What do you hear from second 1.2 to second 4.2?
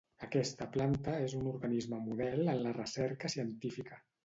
és un organisme model en la recerca científica.